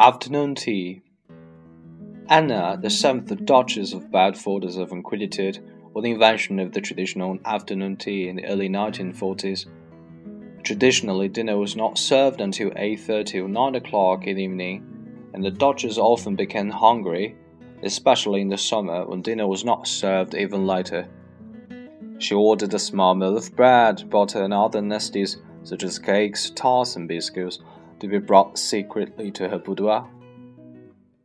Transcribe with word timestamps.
Afternoon 0.00 0.54
tea. 0.54 1.02
Anna, 2.26 2.78
the 2.80 2.88
seventh 2.88 3.44
Duchess 3.44 3.92
of 3.92 4.10
Bedford, 4.10 4.64
is 4.64 4.78
often 4.78 5.02
credited 5.02 5.58
with 5.92 6.04
the 6.04 6.12
invention 6.12 6.58
of 6.58 6.72
the 6.72 6.80
traditional 6.80 7.38
afternoon 7.44 7.98
tea 7.98 8.26
in 8.26 8.36
the 8.36 8.46
early 8.46 8.70
1940s. 8.70 9.66
Traditionally, 10.62 11.28
dinner 11.28 11.58
was 11.58 11.76
not 11.76 11.98
served 11.98 12.40
until 12.40 12.70
8:30 12.70 13.44
or 13.44 13.48
9 13.48 13.74
o'clock 13.74 14.26
in 14.26 14.36
the 14.36 14.44
evening, 14.44 14.86
and 15.34 15.44
the 15.44 15.50
Duchess 15.50 15.98
often 15.98 16.34
became 16.34 16.70
hungry, 16.70 17.36
especially 17.82 18.40
in 18.40 18.48
the 18.48 18.56
summer 18.56 19.04
when 19.04 19.20
dinner 19.20 19.46
was 19.46 19.66
not 19.66 19.86
served 19.86 20.34
even 20.34 20.66
later. 20.66 21.08
She 22.16 22.34
ordered 22.34 22.72
a 22.72 22.78
small 22.78 23.14
meal 23.14 23.36
of 23.36 23.54
bread, 23.54 24.08
butter, 24.08 24.44
and 24.44 24.54
other 24.54 24.80
nasties 24.80 25.36
such 25.62 25.82
as 25.84 25.98
cakes, 25.98 26.48
tarts, 26.48 26.96
and 26.96 27.06
biscuits 27.06 27.58
to 28.00 28.08
be 28.08 28.18
brought 28.18 28.58
secretly 28.58 29.30
to 29.30 29.48
her 29.48 29.58
boudoir. 29.58 30.08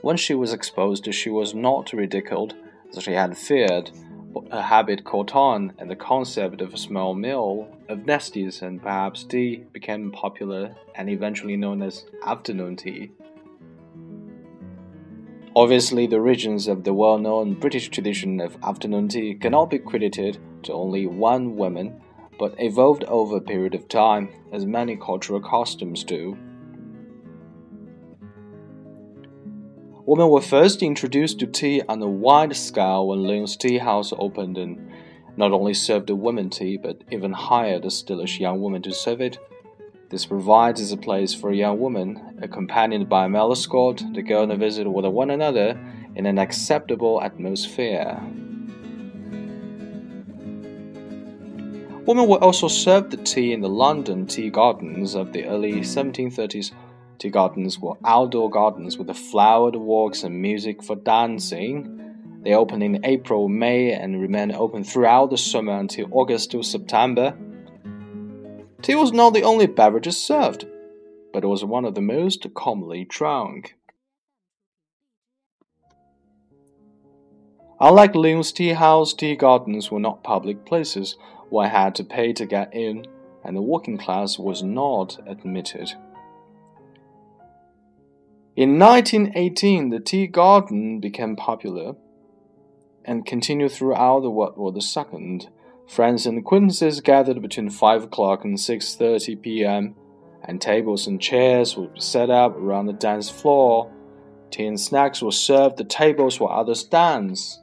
When 0.00 0.16
she 0.16 0.34
was 0.34 0.52
exposed, 0.52 1.12
she 1.12 1.28
was 1.28 1.54
not 1.54 1.92
ridiculed, 1.92 2.54
as 2.96 3.02
she 3.02 3.12
had 3.12 3.36
feared, 3.36 3.90
but 4.32 4.50
her 4.50 4.62
habit 4.62 5.04
caught 5.04 5.34
on, 5.34 5.72
and 5.78 5.90
the 5.90 5.96
concept 5.96 6.60
of 6.60 6.72
a 6.72 6.78
small 6.78 7.14
meal, 7.14 7.68
of 7.88 8.00
nasties, 8.00 8.62
and 8.62 8.80
perhaps 8.80 9.24
tea 9.24 9.64
became 9.72 10.10
popular 10.10 10.74
and 10.94 11.10
eventually 11.10 11.56
known 11.56 11.82
as 11.82 12.06
afternoon 12.24 12.76
tea. 12.76 13.10
Obviously, 15.54 16.06
the 16.06 16.16
origins 16.16 16.68
of 16.68 16.84
the 16.84 16.94
well 16.94 17.18
known 17.18 17.54
British 17.54 17.88
tradition 17.88 18.40
of 18.40 18.56
afternoon 18.62 19.08
tea 19.08 19.34
cannot 19.34 19.68
be 19.68 19.78
credited 19.80 20.38
to 20.62 20.72
only 20.72 21.06
one 21.06 21.56
woman, 21.56 22.00
but 22.38 22.54
evolved 22.58 23.04
over 23.04 23.36
a 23.36 23.40
period 23.40 23.74
of 23.74 23.88
time, 23.88 24.28
as 24.52 24.64
many 24.64 24.96
cultural 24.96 25.40
customs 25.40 26.04
do. 26.04 26.38
Women 30.10 30.30
were 30.30 30.40
first 30.40 30.82
introduced 30.82 31.38
to 31.38 31.46
tea 31.46 31.82
on 31.88 32.02
a 32.02 32.08
wide 32.08 32.56
scale 32.56 33.06
when 33.06 33.22
Lyons 33.22 33.56
Tea 33.56 33.78
House 33.78 34.12
opened 34.18 34.58
and 34.58 34.90
not 35.36 35.52
only 35.52 35.72
served 35.72 36.08
the 36.08 36.16
women 36.16 36.50
tea 36.50 36.76
but 36.76 37.00
even 37.12 37.32
hired 37.32 37.84
a 37.84 37.92
stylish 37.92 38.40
young 38.40 38.60
woman 38.60 38.82
to 38.82 38.92
serve 38.92 39.20
it. 39.20 39.38
This 40.08 40.26
provides 40.26 40.90
a 40.90 40.96
place 40.96 41.32
for 41.32 41.50
a 41.50 41.56
young 41.56 41.78
woman, 41.78 42.40
accompanied 42.42 43.08
by 43.08 43.26
a 43.26 43.28
male 43.28 43.52
escort, 43.52 44.02
to 44.14 44.20
go 44.20 44.42
on 44.42 44.50
a 44.50 44.56
visit 44.56 44.88
with 44.88 45.04
one 45.04 45.30
another 45.30 45.78
in 46.16 46.26
an 46.26 46.40
acceptable 46.40 47.22
atmosphere. 47.22 48.20
Women 52.04 52.26
were 52.26 52.42
also 52.42 52.66
served 52.66 53.12
the 53.12 53.16
tea 53.18 53.52
in 53.52 53.60
the 53.60 53.68
London 53.68 54.26
tea 54.26 54.50
gardens 54.50 55.14
of 55.14 55.32
the 55.32 55.44
early 55.44 55.74
1730s 55.82 56.72
Tea 57.20 57.28
gardens 57.28 57.78
were 57.78 57.98
outdoor 58.02 58.48
gardens 58.48 58.96
with 58.96 59.14
flowered 59.14 59.76
walks 59.76 60.22
and 60.22 60.40
music 60.40 60.82
for 60.82 60.96
dancing. 60.96 62.40
They 62.42 62.54
opened 62.54 62.82
in 62.82 63.04
April, 63.04 63.46
May, 63.46 63.92
and 63.92 64.18
remained 64.18 64.52
open 64.52 64.84
throughout 64.84 65.28
the 65.28 65.36
summer 65.36 65.78
until 65.78 66.08
August 66.12 66.50
to 66.52 66.62
September. 66.62 67.36
Tea 68.80 68.94
was 68.94 69.12
not 69.12 69.34
the 69.34 69.42
only 69.42 69.66
beverage 69.66 70.10
served, 70.14 70.64
but 71.34 71.44
it 71.44 71.46
was 71.46 71.62
one 71.62 71.84
of 71.84 71.94
the 71.94 72.00
most 72.00 72.46
commonly 72.54 73.04
drunk. 73.04 73.74
Unlike 77.78 78.14
Lyons 78.14 78.50
Tea 78.50 78.70
House, 78.70 79.12
tea 79.12 79.36
gardens 79.36 79.90
were 79.90 80.00
not 80.00 80.24
public 80.24 80.64
places 80.64 81.18
where 81.50 81.66
I 81.66 81.68
had 81.68 81.94
to 81.96 82.04
pay 82.04 82.32
to 82.32 82.46
get 82.46 82.72
in, 82.72 83.06
and 83.44 83.54
the 83.54 83.60
working 83.60 83.98
class 83.98 84.38
was 84.38 84.62
not 84.62 85.18
admitted. 85.26 85.92
In 88.60 88.78
1918, 88.78 89.88
the 89.88 90.00
tea 90.00 90.26
garden 90.26 91.00
became 91.00 91.34
popular 91.34 91.94
and 93.06 93.24
continued 93.24 93.72
throughout 93.72 94.20
the 94.20 94.28
World 94.28 94.58
War 94.58 94.70
II. 94.70 95.48
Friends 95.88 96.26
and 96.26 96.36
acquaintances 96.40 97.00
gathered 97.00 97.40
between 97.40 97.70
5 97.70 98.04
o'clock 98.04 98.44
and 98.44 98.58
6:30 98.58 99.40
p.m., 99.40 99.94
and 100.44 100.60
tables 100.60 101.06
and 101.06 101.18
chairs 101.18 101.74
be 101.74 101.88
set 102.00 102.28
up 102.28 102.54
around 102.54 102.84
the 102.84 102.92
dance 102.92 103.30
floor. 103.30 103.90
Tea 104.50 104.66
and 104.66 104.78
snacks 104.78 105.22
were 105.22 105.32
served 105.32 105.80
at 105.80 105.88
tables 105.88 106.38
while 106.38 106.60
others 106.60 106.84
danced. 106.84 107.62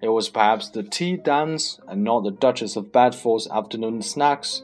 It 0.00 0.10
was 0.10 0.28
perhaps 0.28 0.68
the 0.68 0.84
tea 0.84 1.16
dance 1.16 1.80
and 1.88 2.04
not 2.04 2.22
the 2.22 2.30
Duchess 2.30 2.76
of 2.76 2.92
Bedford's 2.92 3.48
afternoon 3.48 4.00
snacks 4.02 4.62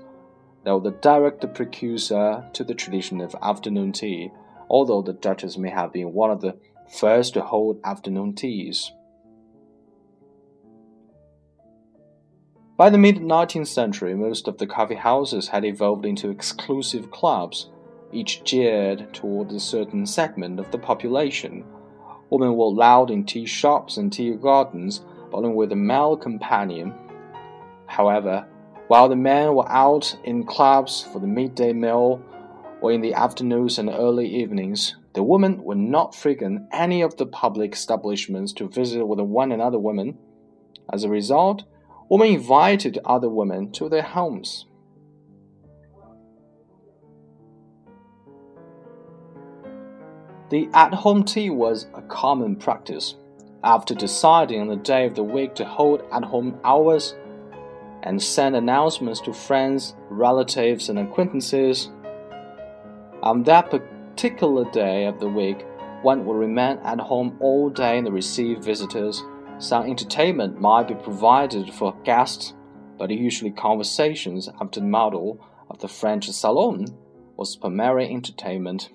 that 0.63 0.75
were 0.75 0.91
the 0.93 0.97
direct 1.03 1.43
precursor 1.55 2.49
to 2.53 2.63
the 2.63 2.75
tradition 2.75 3.21
of 3.21 3.35
afternoon 3.43 3.91
tea 3.91 4.31
although 4.69 5.03
the 5.03 5.13
Duchess 5.13 5.59
may 5.59 5.71
have 5.71 5.93
been 5.93 6.13
one 6.13 6.31
of 6.31 6.41
the 6.41 6.57
first 6.99 7.35
to 7.35 7.43
hold 7.43 7.81
afternoon 7.85 8.35
teas. 8.35 8.93
By 12.77 12.91
the 12.91 12.99
mid 12.99 13.17
19th 13.17 13.67
century, 13.67 14.15
most 14.15 14.47
of 14.47 14.59
the 14.59 14.67
coffee 14.67 14.95
houses 14.95 15.49
had 15.49 15.65
evolved 15.65 16.07
into 16.07 16.31
exclusive 16.31 17.11
clubs, 17.11 17.71
each 18.13 18.45
geared 18.45 19.13
toward 19.13 19.51
a 19.51 19.59
certain 19.59 20.07
segment 20.07 20.61
of 20.61 20.71
the 20.71 20.79
population. 20.79 21.65
Women 22.31 22.55
were 22.55 22.67
allowed 22.67 23.11
in 23.11 23.25
tea 23.25 23.47
shops 23.47 23.97
and 23.97 24.13
tea 24.13 24.31
gardens, 24.35 25.01
only 25.33 25.49
with 25.49 25.73
a 25.73 25.77
male 25.77 26.17
companion. 26.17 26.95
However, 27.87 28.47
while 28.87 29.09
the 29.09 29.17
men 29.17 29.55
were 29.55 29.69
out 29.69 30.17
in 30.23 30.45
clubs 30.45 31.03
for 31.03 31.19
the 31.19 31.27
midday 31.27 31.73
meal, 31.73 32.23
or 32.81 32.93
in 32.93 33.01
the 33.01 33.15
afternoons 33.15 33.79
and 33.79 33.89
early 33.91 34.27
evenings, 34.27 34.97
the 35.15 35.23
women 35.23 35.65
would 35.65 35.79
not 35.79 36.15
frequent 36.15 36.63
any 36.73 37.03
of 37.03 37.17
the 37.17 37.27
public 37.27 37.73
establishments 37.73 38.53
to 38.53 38.69
visit 38.69 39.05
with 39.05 39.21
one 39.21 39.53
another 39.53 39.79
women. 39.79 40.17
As 40.93 41.05
a 41.05 41.09
result, 41.09 41.65
women 42.09 42.29
invited 42.29 42.99
other 43.05 43.29
women 43.29 43.73
to 43.73 43.89
their 43.89 44.03
homes. 44.03 44.67
The 50.51 50.69
at 50.73 50.95
home 50.95 51.25
tea 51.25 51.51
was 51.51 51.87
a 51.95 52.03
common 52.03 52.57
practice. 52.57 53.17
After 53.65 53.95
deciding 53.95 54.61
on 54.61 54.69
the 54.69 54.77
day 54.77 55.05
of 55.05 55.15
the 55.15 55.23
week 55.23 55.55
to 55.57 55.65
hold 55.65 56.03
at 56.13 56.25
home 56.25 56.59
hours 56.65 57.15
and 58.03 58.23
send 58.23 58.57
announcements 58.57 59.21
to 59.23 59.33
friends, 59.35 59.95
relatives, 60.09 60.89
and 60.89 60.99
acquaintances, 60.99 61.91
on 63.23 63.43
that 63.45 63.71
particular 63.71 64.71
day 64.71 65.07
of 65.07 65.19
the 65.19 65.29
week, 65.29 65.65
one 66.03 66.25
will 66.25 66.35
remain 66.35 66.79
at 66.85 67.01
home 67.01 67.37
all 67.41 67.71
day 67.71 67.99
and 67.99 68.13
receive 68.13 68.59
visitors. 68.61 69.23
Some 69.59 69.87
entertainment 69.87 70.61
might 70.61 70.89
be 70.89 70.95
provided 70.95 71.75
for 71.75 71.97
guests, 72.05 72.55
but 72.97 73.11
usually 73.11 73.51
conversations 73.51 74.49
after 74.61 74.81
the 74.81 74.87
model 74.87 75.45
of 75.69 75.81
the 75.81 75.89
French 75.89 76.31
salon 76.31 76.87
was 77.37 77.57
primary 77.57 78.09
entertainment. 78.09 78.91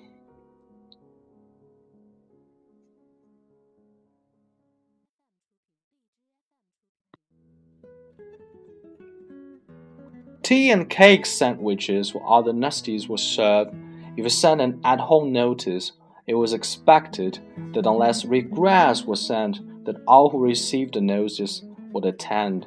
Tea 10.42 10.70
and 10.70 10.90
cake 10.90 11.24
sandwiches 11.24 12.12
or 12.12 12.22
other 12.30 12.52
nasties 12.52 13.08
were 13.08 13.16
served 13.16 13.74
if 14.16 14.24
you 14.24 14.30
sent 14.30 14.60
an 14.60 14.80
at 14.84 15.00
home 15.00 15.32
notice, 15.32 15.92
it 16.26 16.34
was 16.34 16.52
expected 16.52 17.38
that 17.72 17.86
unless 17.86 18.24
regrets 18.24 19.04
were 19.04 19.16
sent, 19.16 19.58
that 19.84 19.96
all 20.06 20.30
who 20.30 20.38
received 20.38 20.94
the 20.94 21.00
notice 21.00 21.62
would 21.92 22.04
attend. 22.04 22.66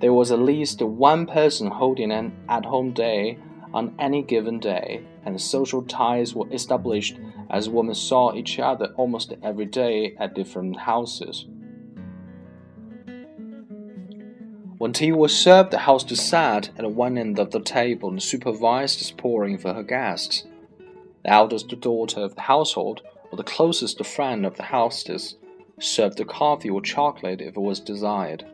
There 0.00 0.14
was 0.14 0.32
at 0.32 0.38
least 0.38 0.80
one 0.82 1.26
person 1.26 1.70
holding 1.70 2.10
an 2.10 2.32
at 2.48 2.64
home 2.64 2.92
day 2.92 3.38
on 3.74 3.94
any 3.98 4.22
given 4.22 4.58
day, 4.58 5.04
and 5.24 5.40
social 5.40 5.82
ties 5.82 6.34
were 6.34 6.50
established 6.50 7.18
as 7.50 7.68
women 7.68 7.94
saw 7.94 8.34
each 8.34 8.58
other 8.58 8.86
almost 8.96 9.34
every 9.42 9.66
day 9.66 10.16
at 10.18 10.34
different 10.34 10.78
houses. 10.78 11.46
When 14.80 14.94
tea 14.94 15.12
was 15.12 15.38
served, 15.38 15.72
the 15.72 15.80
hostess 15.80 16.26
sat 16.26 16.70
at 16.78 16.90
one 16.90 17.18
end 17.18 17.38
of 17.38 17.50
the 17.50 17.60
table 17.60 18.08
and 18.08 18.22
supervised 18.22 18.98
its 19.02 19.10
pouring 19.10 19.58
for 19.58 19.74
her 19.74 19.82
guests. 19.82 20.46
The 21.22 21.30
eldest 21.30 21.68
daughter 21.80 22.20
of 22.20 22.34
the 22.34 22.40
household, 22.40 23.02
or 23.30 23.36
the 23.36 23.42
closest 23.42 24.02
friend 24.06 24.46
of 24.46 24.56
the 24.56 24.62
hostess, 24.62 25.34
served 25.78 26.16
the 26.16 26.24
coffee 26.24 26.70
or 26.70 26.80
chocolate 26.80 27.42
if 27.42 27.58
it 27.58 27.60
was 27.60 27.78
desired. 27.78 28.46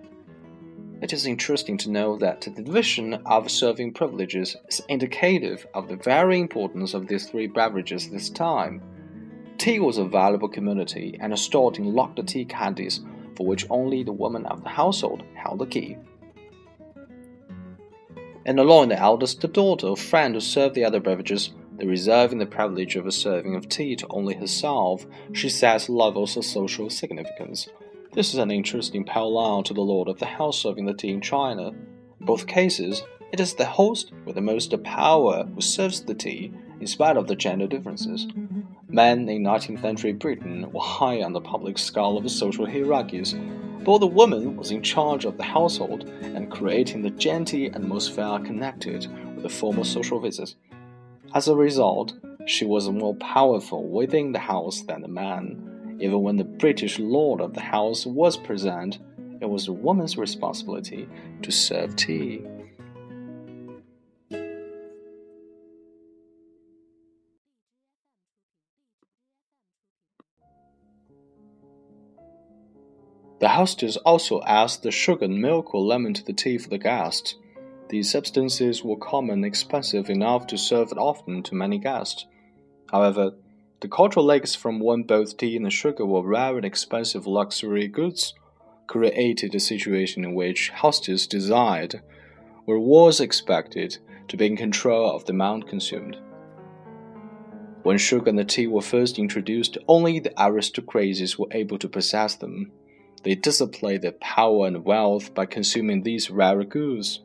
It 1.00 1.12
is 1.12 1.26
interesting 1.26 1.78
to 1.78 1.90
know 1.92 2.16
that 2.18 2.40
the 2.40 2.50
division 2.50 3.14
of 3.24 3.48
serving 3.48 3.92
privileges 3.92 4.56
is 4.68 4.82
indicative 4.88 5.64
of 5.74 5.86
the 5.86 5.94
very 5.94 6.40
importance 6.40 6.92
of 6.92 7.06
these 7.06 7.26
three 7.26 7.46
beverages 7.46 8.10
this 8.10 8.30
time. 8.30 8.82
Tea 9.58 9.78
was 9.78 9.98
a 9.98 10.04
valuable 10.04 10.48
commodity 10.48 11.16
and 11.20 11.38
stored 11.38 11.78
in 11.78 11.94
locked 11.94 12.16
the 12.16 12.24
tea 12.24 12.44
caddies, 12.44 12.98
for 13.36 13.46
which 13.46 13.66
only 13.70 14.02
the 14.02 14.10
woman 14.10 14.44
of 14.46 14.64
the 14.64 14.70
household 14.70 15.22
held 15.36 15.60
the 15.60 15.66
key 15.66 15.96
and 18.46 18.58
allowing 18.58 18.88
the 18.88 18.98
eldest 18.98 19.42
the 19.42 19.48
daughter 19.48 19.88
or 19.88 19.96
friend 19.96 20.32
to 20.32 20.40
serve 20.40 20.72
the 20.72 20.84
other 20.84 21.00
beverages 21.00 21.52
the 21.78 21.86
reserving 21.86 22.38
the 22.38 22.46
privilege 22.46 22.96
of 22.96 23.06
a 23.06 23.12
serving 23.12 23.54
of 23.54 23.68
tea 23.68 23.94
to 23.96 24.06
only 24.08 24.34
herself, 24.34 25.04
she 25.32 25.48
sets 25.48 25.90
levels 25.90 26.36
of 26.36 26.44
social 26.44 26.88
significance. 26.88 27.68
This 28.14 28.32
is 28.32 28.38
an 28.38 28.50
interesting 28.50 29.04
parallel 29.04 29.62
to 29.64 29.74
the 29.74 29.82
lord 29.82 30.08
of 30.08 30.18
the 30.18 30.24
house 30.26 30.58
serving 30.58 30.86
the 30.86 30.94
tea 30.94 31.10
in 31.10 31.20
China. 31.20 31.68
In 31.68 32.26
both 32.26 32.46
cases, 32.46 33.02
it 33.30 33.40
is 33.40 33.54
the 33.54 33.66
host 33.66 34.12
with 34.24 34.36
the 34.36 34.40
most 34.40 34.72
power 34.84 35.44
who 35.54 35.60
serves 35.60 36.00
the 36.00 36.14
tea, 36.14 36.52
in 36.80 36.86
spite 36.86 37.18
of 37.18 37.26
the 37.26 37.36
gender 37.36 37.66
differences. 37.66 38.26
Men 38.88 39.28
in 39.28 39.42
19th 39.42 39.80
century 39.80 40.12
Britain 40.12 40.70
were 40.70 40.80
high 40.80 41.22
on 41.22 41.32
the 41.32 41.40
public 41.40 41.76
scale 41.76 42.16
of 42.16 42.30
social 42.30 42.66
hierarchies, 42.66 43.34
but 43.84 43.98
the 43.98 44.06
woman 44.06 44.56
was 44.56 44.70
in 44.70 44.82
charge 44.82 45.24
of 45.24 45.36
the 45.36 45.42
household 45.42 46.08
and 46.22 46.50
creating 46.50 47.02
the 47.02 47.10
genteel 47.10 47.74
atmosphere 47.74 48.38
connected 48.44 49.08
with 49.34 49.42
the 49.42 49.48
formal 49.48 49.84
social 49.84 50.20
visits. 50.20 50.54
As 51.34 51.48
a 51.48 51.56
result, 51.56 52.14
she 52.46 52.64
was 52.64 52.88
more 52.88 53.16
powerful 53.16 53.88
within 53.88 54.32
the 54.32 54.38
house 54.38 54.82
than 54.82 55.02
the 55.02 55.08
man. 55.08 55.98
Even 56.00 56.22
when 56.22 56.36
the 56.36 56.44
British 56.44 56.98
lord 56.98 57.40
of 57.40 57.54
the 57.54 57.60
house 57.60 58.06
was 58.06 58.36
present, 58.36 58.98
it 59.40 59.48
was 59.48 59.66
the 59.66 59.72
woman's 59.72 60.16
responsibility 60.16 61.08
to 61.42 61.50
serve 61.50 61.96
tea. 61.96 62.42
The 73.38 73.48
hostess 73.48 73.96
also 73.98 74.40
asked 74.42 74.82
the 74.82 74.90
sugar, 74.90 75.26
and 75.26 75.40
milk, 75.40 75.74
or 75.74 75.82
lemon 75.82 76.14
to 76.14 76.24
the 76.24 76.32
tea 76.32 76.58
for 76.58 76.70
the 76.70 76.78
guests. 76.78 77.34
These 77.88 78.10
substances 78.10 78.82
were 78.82 78.96
common 78.96 79.34
and 79.34 79.44
expensive 79.44 80.08
enough 80.08 80.46
to 80.48 80.58
serve 80.58 80.92
often 80.96 81.42
to 81.44 81.54
many 81.54 81.78
guests. 81.78 82.26
However, 82.90 83.32
the 83.80 83.88
cultural 83.88 84.24
legs 84.24 84.54
from 84.54 84.80
when 84.80 85.02
both 85.02 85.36
tea 85.36 85.56
and 85.56 85.70
sugar 85.72 86.06
were 86.06 86.26
rare 86.26 86.56
and 86.56 86.64
expensive 86.64 87.26
luxury 87.26 87.86
goods 87.88 88.32
created 88.86 89.54
a 89.54 89.60
situation 89.60 90.24
in 90.24 90.34
which 90.34 90.70
hostess 90.70 91.26
desired, 91.26 92.00
or 92.66 92.78
was 92.78 93.20
expected, 93.20 93.98
to 94.28 94.36
be 94.36 94.46
in 94.46 94.56
control 94.56 95.14
of 95.14 95.26
the 95.26 95.32
amount 95.32 95.68
consumed. 95.68 96.16
When 97.82 97.98
sugar 97.98 98.30
and 98.30 98.38
the 98.38 98.44
tea 98.44 98.66
were 98.66 98.80
first 98.80 99.18
introduced, 99.18 99.78
only 99.86 100.18
the 100.18 100.32
aristocracies 100.42 101.38
were 101.38 101.46
able 101.50 101.78
to 101.78 101.88
possess 101.88 102.34
them. 102.34 102.72
They 103.26 103.34
displayed 103.34 104.02
their 104.02 104.12
power 104.12 104.68
and 104.68 104.84
wealth 104.84 105.34
by 105.34 105.46
consuming 105.46 106.04
these 106.04 106.30
rare 106.30 106.62
goods. 106.62 107.22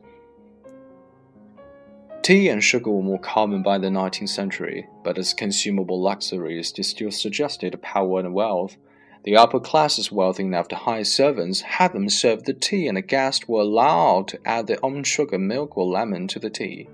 Tea 2.22 2.48
and 2.48 2.60
sugar 2.60 2.90
were 2.90 3.04
more 3.04 3.20
common 3.20 3.62
by 3.62 3.78
the 3.78 3.86
19th 3.86 4.28
century, 4.28 4.88
but 5.04 5.16
as 5.16 5.32
consumable 5.32 6.02
luxuries, 6.02 6.72
they 6.72 6.82
still 6.82 7.12
suggested 7.12 7.80
power 7.82 8.18
and 8.18 8.34
wealth. 8.34 8.76
The 9.22 9.36
upper 9.36 9.60
classes 9.60 10.10
wealthy 10.10 10.42
enough 10.42 10.66
to 10.68 10.74
hire 10.74 11.04
servants 11.04 11.60
had 11.60 11.92
them 11.92 12.08
serve 12.08 12.42
the 12.42 12.54
tea, 12.54 12.88
and 12.88 12.96
the 12.96 13.02
guests 13.02 13.46
were 13.46 13.60
allowed 13.60 14.26
to 14.26 14.40
add 14.44 14.66
their 14.66 14.84
own 14.84 15.04
sugar, 15.04 15.38
milk, 15.38 15.78
or 15.78 15.86
lemon 15.86 16.26
to 16.26 16.40
the 16.40 16.50
tea. 16.50 16.88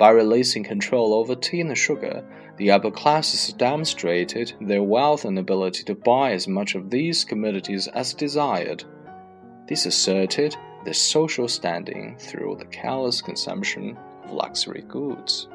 By 0.00 0.12
releasing 0.12 0.64
control 0.64 1.12
over 1.12 1.34
tea 1.34 1.60
and 1.60 1.76
sugar, 1.76 2.24
the 2.56 2.70
upper 2.70 2.90
classes 2.90 3.52
demonstrated 3.52 4.54
their 4.58 4.82
wealth 4.82 5.26
and 5.26 5.38
ability 5.38 5.82
to 5.84 5.94
buy 5.94 6.32
as 6.32 6.48
much 6.48 6.74
of 6.74 6.88
these 6.88 7.22
commodities 7.22 7.86
as 7.86 8.14
desired. 8.14 8.82
This 9.68 9.84
asserted 9.84 10.56
their 10.86 10.94
social 10.94 11.48
standing 11.48 12.16
through 12.18 12.56
the 12.58 12.64
careless 12.64 13.20
consumption 13.20 13.98
of 14.24 14.32
luxury 14.32 14.84
goods. 14.88 15.49